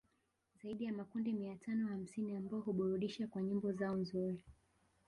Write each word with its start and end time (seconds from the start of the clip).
Zaidi 0.63 0.83
ya 0.85 0.93
makundi 0.93 1.33
mia 1.33 1.55
tano 1.55 1.87
hamsini 1.87 2.35
ambao 2.35 2.59
huburudisha 2.59 3.27
kwa 3.27 3.41
nyimbo 3.41 3.71
zao 3.73 3.95
nzuri 3.95 4.43